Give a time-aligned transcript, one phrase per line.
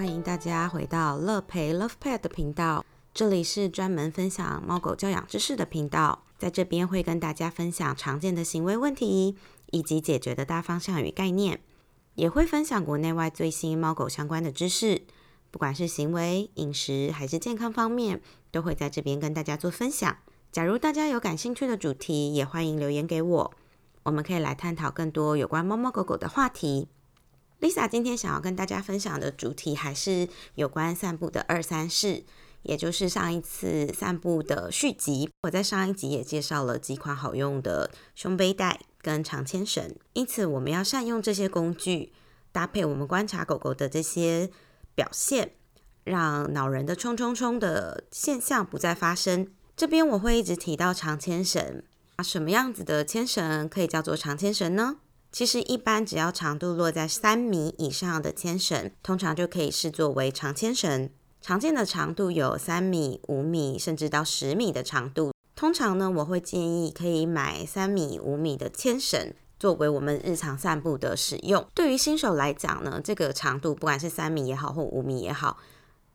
[0.00, 9.36] 欢迎大家回到乐培 Love Pet 的频道，这里是专门分享猫狗教养知识的频道，在这边会跟大家分享常见的行为问题
[9.72, 11.60] 以及解决的大方向与概念，
[12.14, 15.02] 也会分享国内外最新猫狗相关的知识，
[15.50, 20.16] 不管是行为、饮食还是健康方面，都会在这边跟大家做分享。
[20.50, 23.52] 假如大家有感兴趣的主题，也欢迎留言给我，
[24.04, 26.88] 我们可以来探讨更多有关猫猫狗狗的话题。
[27.60, 32.24] Lisa 今天想要跟大家分享的主题还是有关散步的二三事，
[32.62, 35.28] 也就是上一次散步的续集。
[35.42, 42.14] 我在上一集也介绍了几款好用的胸背带跟长牵绳，因此我们要善用这些工具，
[42.50, 44.50] 搭配我们观察狗狗的这些
[44.94, 45.52] 表现，
[46.04, 49.46] 让恼人的冲冲冲的现象不再发生。
[49.76, 51.82] 这边我会一直提到长牵绳，
[52.16, 54.96] 啊，什么样子的牵绳可以叫做长牵绳呢？
[55.32, 61.08] 其实一般只要长度落在三米以上的牵绳，通常就可以视作为长牵绳。
[61.40, 65.32] 常见的长度有三米、五米，甚至到十米的长度。
[65.54, 71.66] 通常呢，我会建议可以买三米、五米的牵绳，作为我们日常散步的使用。
[71.74, 75.58] 对于新手来讲呢，这个长度不管是三米也好，或五米也好，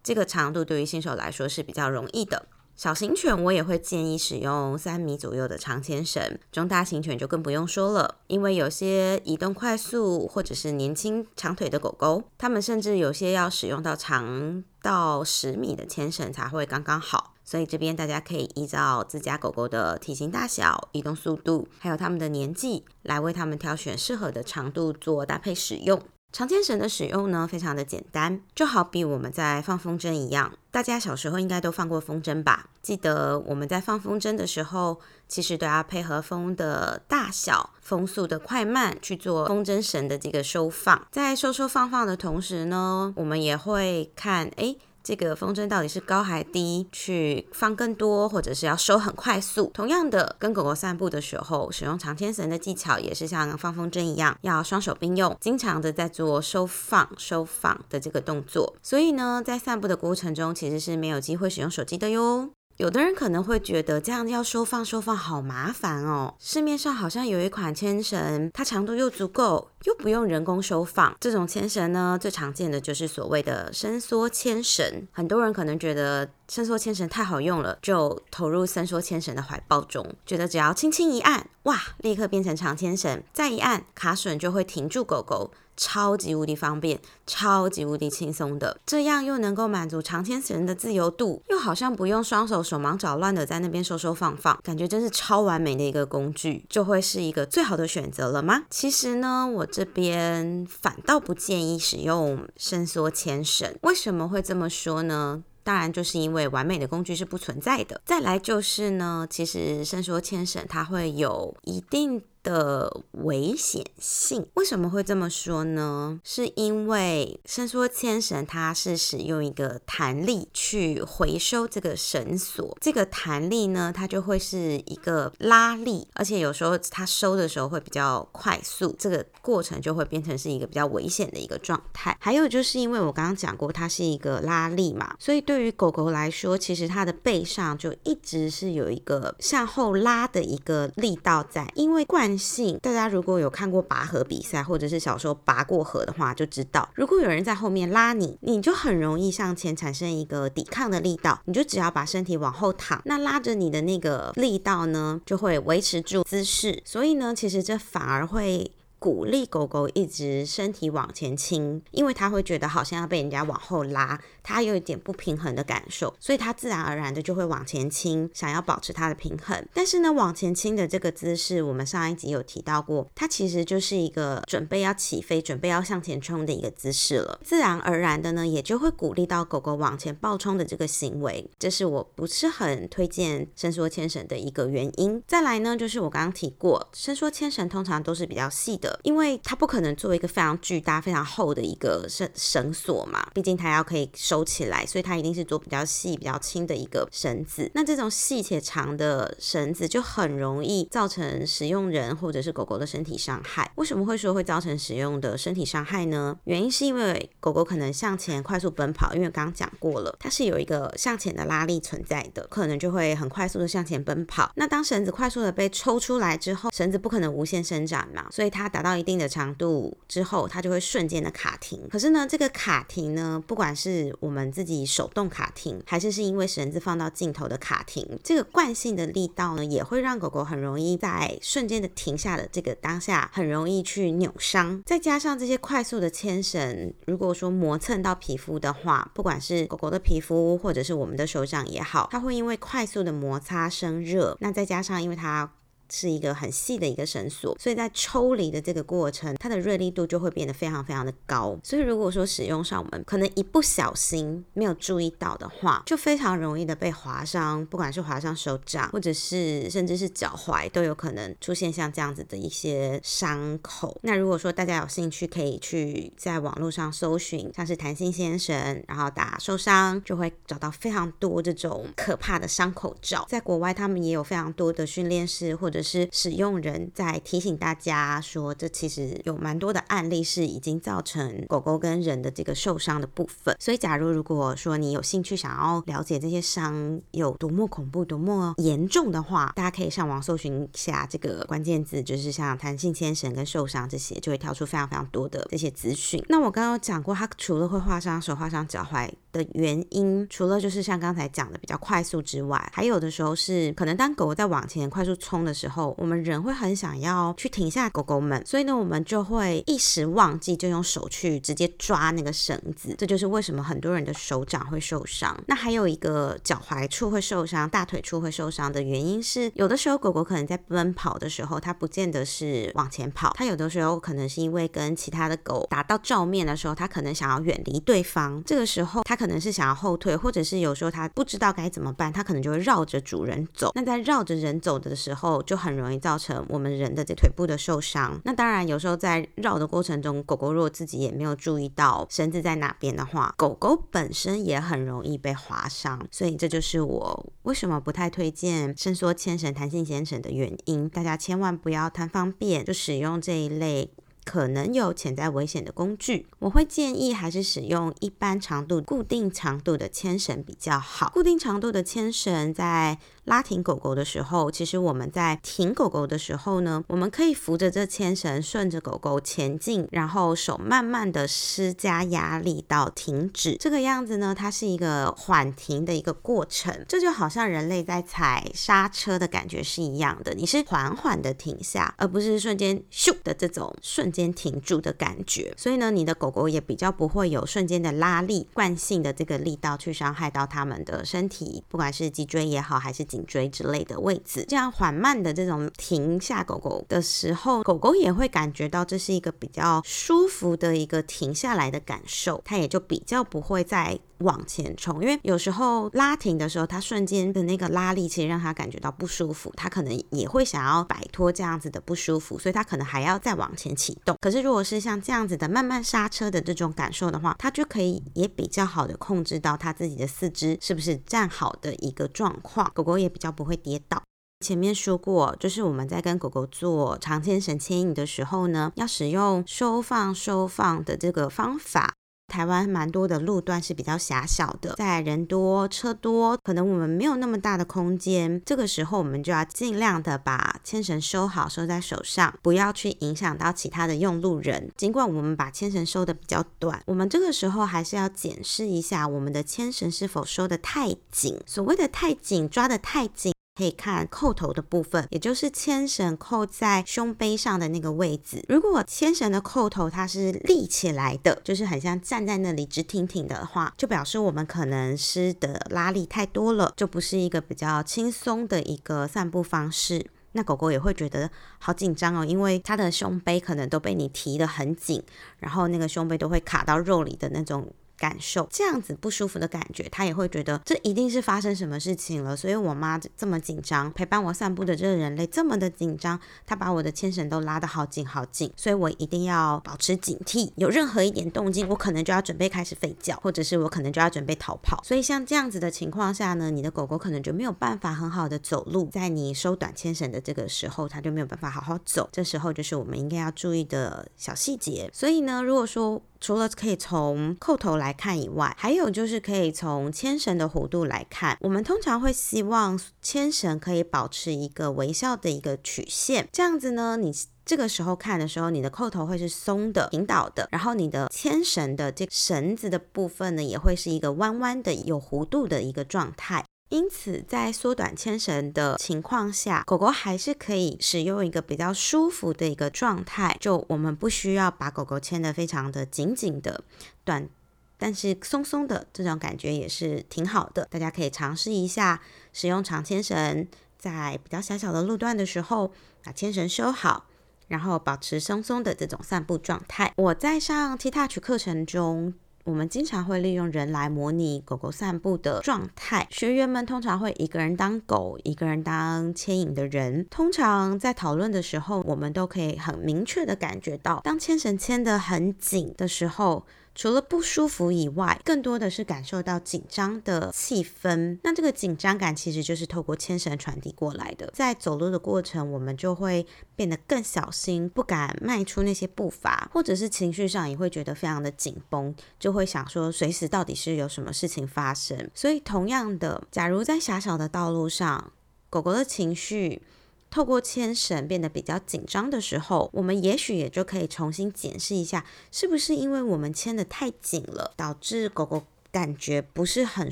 [0.03, 2.47] 这个长度对于新手来说是比较容易的。
[2.75, 17.33] 小型犬我也会建议使用三米左右的长牵绳，中大型犬就更不用说了，因为有些移动快速或者是年轻长腿的狗狗，它们甚至有些要使用到长到十米的牵绳才会刚刚好。
[17.45, 26.01] 所以这边大家可以依照自家狗狗的体型大小、移动速度，还有它们的年纪，来为它们挑选适合的长度做搭配使用。
[26.35, 30.51] 长肩绳的使用呢，非常的简单，就好比我们在放风筝一样。
[30.69, 32.65] 大家小时候应该都放过风筝吧？
[32.81, 41.07] 记得我们在放风筝的时候，其实都要配合风的大小、风速的快慢去做风筝绳的这个收放。
[41.09, 44.75] 在收收放放的同时呢，我们也会看，哎。
[45.05, 46.87] 这个风筝到底是高还低？
[46.91, 49.69] 去放更多，或者是要收很快速？
[49.71, 58.75] 同样的，跟狗狗散步的时候，使用长牵绳的技巧也是像放风筝一样，要双手并用，经常的在做收放、收放的这个动作。
[58.81, 62.49] 所以呢，在散步的过程中，其实是没有机会使用手机的哟。
[62.77, 66.33] 有的人可能会觉得这样要收放收放好麻烦哦。
[66.37, 71.15] 市面上好像有一款牵绳，它长度又足够，又不用人工收放。
[71.21, 75.07] 这种牵绳呢，最常见的就是所谓的伸缩牵绳。
[75.13, 85.51] 很多人可能觉得伸缩牵绳太好用了，就投入伸缩牵绳的怀抱中，觉得只要轻轻一按，哇，立刻变成长牵绳，再一按卡榫就会停住狗狗。
[85.77, 98.63] 超级无敌方便，超级无敌轻松的，这样又能够满足长牵绳的自由度，又好像不用双手手忙脚乱的在那边收收放放，感觉真是超完美的一个工具，就会是一个最好的选择了吗？
[98.69, 105.43] 其实呢，我这边反倒不建议使用伸缩牵绳，为什么会这么说呢？
[105.63, 107.99] 当然就是因为完美的工具是不存在的。
[108.05, 112.21] 再来就是呢，其实伸缩牵绳它会有一定。
[112.45, 116.19] 的危险性为什么会这么说呢？
[116.23, 132.15] 是因为伸缩牵绳它是使用一个弹力去回收这个绳索，这个弹力呢，它就会是一个拉力，而且有时候它收的时候会比较快速，这个过程就会变成是一个比较危险的一个状态。
[132.21, 142.34] 还有就是因为我刚刚讲过，它是一个拉力嘛，所以对于狗狗来说，其实它的背上就一直是有一个向后拉的一个力道在，因为惯。
[142.37, 158.71] 性，大家如果有看过拔河比赛，或者是小时候拔过河的话，就知道，如果有人在后面拉你，你就很容易向前产生一个抵抗的力道，你就只要把身体往后躺，那拉着你的那个力道呢，就会维持住姿势，所以呢，其实这反而会。
[158.99, 169.63] 鼓励狗狗一直身体往前倾，因为它会觉得好像要被人家往后拉，它有一点不平衡的感受，所以它自然而然的就会往前倾，想要保持它的平衡。
[169.73, 177.39] 但是呢，往前倾的这个姿势，我们上一集有提到过，它其实就是一个准备要起飞、准备要向前冲的一个姿势了。
[177.43, 185.21] 自然而然的呢，也就会鼓励到狗狗往前暴冲的这个行为，这是我不是很推荐伸缩牵绳的一个原因。
[185.27, 188.84] 再来呢，就是我刚刚提过，伸缩牵绳通常都是比较细的。
[189.03, 197.69] 因为它不可能做一个非常巨大、非常厚的一个绳绳索嘛，毕竟它要可以收起来，所以它一定是做比较细、比较轻的一个绳子。
[197.73, 203.71] 那这种细且长的绳子就很容易造成使用人或者是狗狗的身体伤害。
[203.75, 206.37] 为什么会说会造成使用的身体伤害呢？
[206.45, 214.51] 原因是因为狗狗可能向前快速奔跑，因为刚刚讲过了，它是有一个向前的拉力存在的，可能就会很快速的向前奔跑。
[214.55, 221.87] 那当绳子快速的被抽出来之后，绳子不可能无限伸展嘛，所以它达到一定的长度之后，它就会瞬间的卡停。
[221.89, 234.83] 可是呢，这个卡停呢，不管是我们自己手动卡停，还是是因为绳子放到镜头的卡停，这个惯性的力道呢，也会让狗狗很容易在瞬间的停下的这个当下，很容易去扭伤。
[234.85, 244.35] 再加上这些快速的牵绳，如果说磨蹭到皮肤的话，不管是狗狗的皮肤或者是我们的手掌也好，它会因为快速的摩擦生热。
[244.41, 245.49] 那再加上因为它
[245.97, 251.57] 是一个很细的一个绳索，所以在抽离的这个过程，它的锐利度就会变得非常非常的高。
[251.63, 263.97] 所以如果说使用上我们可能一不小心没有注意到的话，就非常容易的被划伤，不管是划伤手掌，或者是甚至是脚踝，都有可能出现像这样子的一些伤口。
[264.03, 273.25] 那如果说大家有兴趣，可以去在网络上搜寻，像是弹性牵绳，然后打受伤，就会找到非常多这种可怕的伤口照。
[273.29, 283.55] 在国外，他们也有非常多的训练师或者是使用人在提醒大家说，这其实有蛮多的案例是已经造成狗狗跟人的这个受伤的部分。
[283.59, 296.23] 所以，假如如果说你有兴趣想要了解这些伤有多么恐怖、多么严重的话，大家可以上网搜寻一下这个关键字，就是像弹性牵绳跟受伤这些，就会跳出非常非常多的这些资讯。
[296.27, 305.64] 那我刚刚讲过，它除了会划伤手、划伤脚踝的原因，除了就是像刚才讲的比较快速之外，还有的时候是可能当狗狗在往前快速冲的时候。
[305.65, 312.93] 时候，我们人会很想要去停下狗狗们，所以呢，我们就会一时忘记，就用手去直接抓那个绳子。
[312.99, 315.35] 这就是为什么很多人的手掌会受伤。
[315.47, 328.43] 那还有一个脚踝处会受伤、大腿处会受伤的原因是，有的时候狗狗可能在奔跑的时候，它不见得是往前跑，它有的时候可能是因为跟其他的狗打到照面的时候，它可能想要远离对方。
[328.45, 333.71] 这个时候，它可能是想要后退，或者是有时候它不知道该怎么办，它可能就会绕着主人走。
[333.73, 338.19] 那在绕着人走的时候，就很容易造成我们人的这腿部的受伤。
[338.25, 346.05] 那当然，有时候在绕的过程中，狗狗如果自己也没有注意到绳子在哪边的话，狗狗本身也很容易被划伤。
[346.11, 350.89] 所以这就是我为什么不太推荐伸缩牵绳、弹性牵绳的原因。
[350.89, 353.91] 大家千万不要贪方便就使用这一类。
[354.25, 361.11] 可能有潜在危险的工具，我会建议还是使用一般长度、固定长度的牵绳比较好。
[361.13, 373.55] 固定长度的牵绳在拉停狗狗的时候，其实我们在停狗狗的时候呢，我们可以扶着这牵绳，顺着狗狗前进，然后手慢慢的施加压力到停止。
[373.59, 376.73] 这个样子呢，它是一个缓停的一个过程。
[376.87, 384.15] 这就好像人类在踩刹车的感觉是一样的，你是缓缓的停下，而不是瞬间咻的这种瞬。
[384.15, 394.45] 间停住的感觉，所以呢，你的狗狗也比较不会有瞬间的拉力，惯性的这个力道去伤害到它们的身体，不管是脊椎也好，还是颈椎之类的位置。
[394.47, 405.01] 这样缓慢的这种停下狗狗的时候，狗狗也会感觉到这是一个比较舒服的一个停下来的感受，它也就比较不会再往前冲。
[405.01, 414.17] 因为有时候拉停的时候，它瞬间的那个拉力其实让它感觉到不舒服，它可能也会想要摆脱这样子的不舒服，所以它可能还要再往前启动。
[414.21, 424.01] 可是，如果是像这样子的慢慢刹车的这种感受的话，它就可以也比较好的控制到它自己的四肢是不是站好的一个状况，狗狗也也比较不会跌倒。
[424.45, 431.93] 前面说过，就是我们在跟狗狗做长牵绳牵引的时候呢，要使用收放收放的这个方法。
[432.27, 438.41] 台湾蛮多的路段是比较狭小的，在人多车多，可能我们没有那么大的空间。
[438.45, 444.71] 这个时候，我们就要尽量的把牵绳收好，收在手上，不要去影响到其他的用路人。
[444.75, 451.39] 尽管我们把牵绳收的比较短，我们这个时候还是要检视一下我们的牵绳是否收的太紧。
[451.45, 453.34] 所谓的太紧，抓的太紧。
[453.57, 458.43] 可以看扣头的部分，也就是牵绳扣在胸背上的那个位置。
[458.49, 470.05] 如果牵绳的扣头它是立起来的，就是很像站在那里直挺挺的话，就表示我们可能施的拉力太多了，就不是一个比较轻松的一个散步方式。
[470.33, 475.01] 那狗狗也会觉得好紧张哦，因为它的胸背可能都被你提得很紧，
[475.39, 477.73] 然后那个胸背都会卡到肉里的那种。
[477.97, 482.35] 感受这样子不舒服的感觉，他也会觉得这一定是发生什么事情了。
[482.35, 490.51] 所以我妈这么紧张，陪伴我散步的这个人类这么的紧张，他把我的牵绳都拉得好紧好紧，所以我一定要保持警惕。
[490.55, 494.81] 有任何一点动静，我可能就要准备开始吠叫，或者是我可能就要准备逃跑。
[494.83, 498.89] 所以像这样子的情况下呢，你的狗狗可能就没有办法很好的走路。
[498.91, 502.09] 在你收短牵绳的这个时候，它就没有办法好好走。
[502.11, 504.89] 这时候就是我们应该要注意的小细节。
[504.93, 511.37] 所以呢，如果说除了可以从扣头来看以外，还有就是可以从牵绳的弧度来看。
[511.41, 517.13] 我们通常会希望牵绳可以保持一个微笑的一个曲线，这样子呢，你
[517.45, 526.43] 这个时候看的时候，你的扣头会是松的、平倒的，然后你的牵绳的这绳子的部分呢，也会是一个弯弯的、有弧度的一个状态。
[526.75, 533.37] 因此，在缩短牵绳的情况下，狗狗还是可以使用一个比较舒服的一个状态。
[533.39, 536.65] 就我们不需要把狗狗牵得非常的紧紧的，
[537.05, 537.29] 短，
[537.77, 540.67] 但是松松的这种感觉也是挺好的。
[540.69, 542.01] 大家可以尝试一下
[542.33, 543.47] 使用长牵绳，
[543.79, 545.71] 在比较狭小的路段的时候，
[546.03, 547.05] 把牵绳收好，
[547.47, 549.93] 然后保持松松的这种散步状态。
[549.95, 552.15] 我在上 T Touch 课程中。
[552.45, 556.07] 我们经常会利用人来模拟狗狗散步的状态。
[556.11, 560.05] 学员们通常会一个人当狗，一个人当牵引的人。
[560.11, 566.45] 通常在讨论的时候，我们都可以很明确的感觉到，当牵绳牵得很紧的时候。
[566.75, 571.17] 除了不舒服以外，更多的是感受到紧张的气氛。
[571.23, 574.29] 那这个紧张感其实就是透过牵绳传递过来的。
[574.33, 585.09] 在走路的过程，我们就会变得更小心，不敢迈出那些步伐，或者是情绪上也会觉得非常的紧绷，就会想说随时到底是有什么事情发生。
[585.15, 588.11] 所以，同样的，假如在狭小的道路上，
[588.49, 589.61] 狗狗的情绪。
[590.09, 599.91] 透过牵绳变得比较紧张的时候，我们也许也就可以重新检视一下，是不是因为我们牵得太紧了，导致狗狗感觉不是很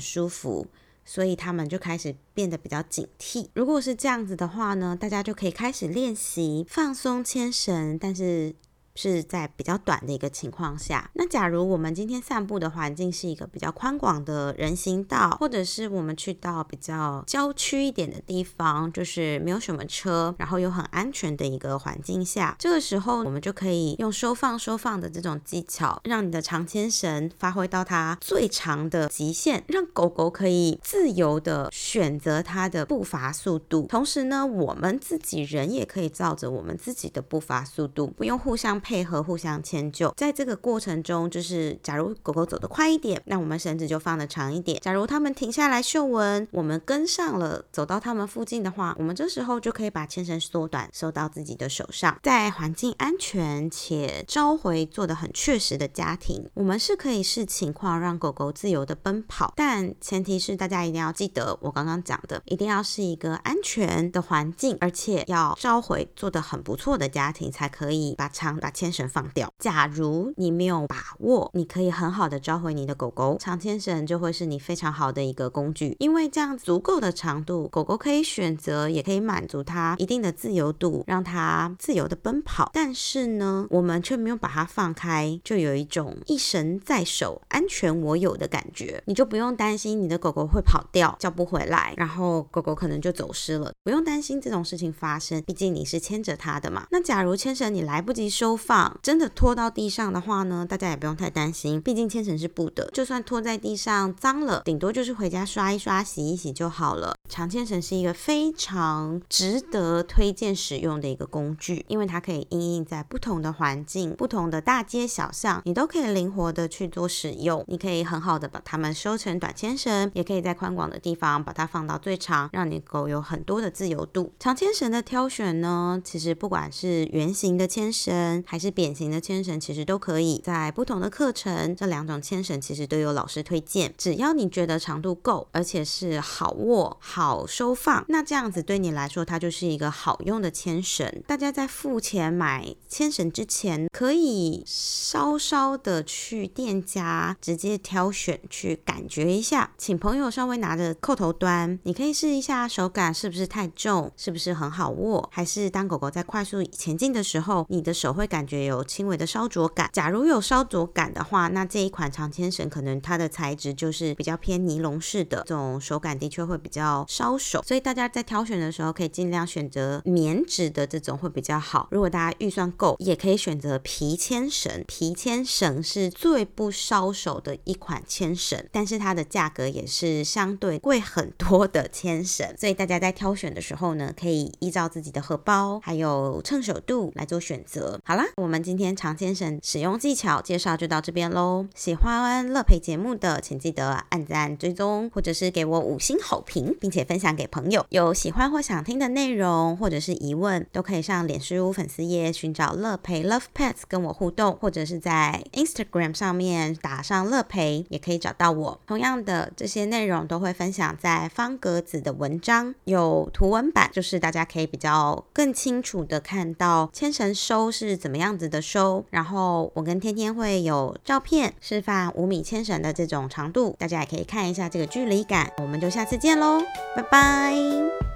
[0.00, 0.66] 舒服，
[1.04, 3.48] 所以它们就开始变得比较警惕。
[3.54, 8.54] 如果是这样子的话呢，大家就可以开始练习放松牵绳，但是。
[8.94, 38.83] 是在比较短的一个情况下，那假如我们今天散步的环境是一个比较宽广的人行道，或者是我们去到比较郊区一点的地方，就是没有什么车，然后又很安全的一个环境下，这个时候我们就可以用收放收放的这种技巧，让你的长牵绳发挥到它最长的极限，让狗狗可以自由的选择它的步伐速度，同时呢，我们自己人也可以照着我们自己的步伐速度，不用互相。
[38.84, 52.18] 配合互相迁就，在这个过程中，就是假如狗狗走得快一点，那我们绳子就放得长一点；假如它们停下来嗅闻，我们跟上了，走到它们附近的话，我们这时候就可以把牵绳缩短，收到自己的手上。
[52.22, 68.73] 在环境安全且召回做得很确实的家庭，我们是可以视情况让狗狗自由的奔跑，但前提是大家一定要记得我刚刚讲的，一定要是一个安全的环境，而且要召回做得很不错的家庭，才可以把长把。
[68.74, 69.50] 牵绳放掉。
[69.58, 82.70] 假如你没有把握，你可以很好的召回你的狗狗，长牵绳就会是你非常好的一个工具，因为这样足够的长度，狗狗可以选择，也可以满足它一定的自由度，让它自由的奔跑。
[82.74, 89.00] 但是呢，我们却没有把它放开，就有一种一绳在手，安全我有的感觉。
[89.06, 96.86] 你就不用担心你的狗狗会跑掉，叫不回来，然后狗狗可能就走失了，不用担心这种事情发生，毕竟你是牵着它的嘛。
[96.90, 98.56] 那假如牵绳你来不及收。
[98.66, 107.14] 放真的拖到地上的话呢，大家也不用太担心，毕竟牵绳是布的，就算拖在地上脏了，顶多就是回家刷一刷、洗一洗就好了。
[107.28, 117.64] 长牵绳是一个非常值得推荐使用的一个工具，因为它可以应用在不同的环境、不同的大街小巷，你都可以灵活的去做使用。
[117.66, 124.32] 你可以很好的把它们收成短牵绳，也可以在宽广的地方把它放到最长，让你狗有很多的自由度。
[124.38, 133.92] 长牵绳的挑选呢，其实不管是圆形的牵绳，还是扁形的牵绳，其实都可以在不同的课程，这两种牵绳其实都有老师推荐。
[133.98, 141.20] 只要你觉得长度够，而且是好握、好收放，那这样子对你来说，它就是一个好用的牵绳。
[141.26, 158.43] 大家在付钱买牵绳之前，可以稍稍的去店家直接挑选，去感觉一下，请朋友稍微拿着扣头端，你可以试一下手感是不是太重，是不是很好握，还是当狗狗在快速前进的时候，你的手会感。
[158.44, 159.88] 感觉有轻微的烧灼感。
[159.90, 167.62] 假如有烧灼感的话，那这一款长牵绳可能它的材质就是比较偏尼龙式的，这种手感的确会比较烧手。
[167.62, 171.88] 所以大家在挑选的时候，可以尽量选择棉质的这种会比较好。
[171.90, 174.84] 如果大家预算够，也可以选择皮牵绳。
[174.86, 182.54] 皮牵绳是最不烧手的一款牵绳，但是它的价格也是相对贵很多的牵绳。
[182.58, 187.98] 所以大家在挑选的时候呢，可以依照自己的荷包还有称手度来做选择。
[188.04, 188.23] 好了。
[188.36, 191.66] 我们今天常先生使用技巧介绍就到这边喽。
[191.74, 197.84] 喜欢乐培节目的，请记得按赞、追踪，或者是给我五星好评，并且分享给朋友。
[197.90, 208.80] 有喜欢或想听的内容，或者是疑问，都可以上脸书粉丝页寻找乐培 Love Pets 跟我互动，或者是在 Instagram 上面打上乐培，也可以找到我。
[208.86, 219.04] 同样的，这些内容都会分享在方格子的文章，有图文版，就是大家可以比较更清楚的看到牵绳收是怎么么样子的收。
[219.10, 225.50] 然后我跟天天会有照片示范五米牵绳的这种长度，大家也可以看一下这个距离感。
[225.58, 226.62] 我们就下次见喽，
[226.94, 228.13] 拜拜。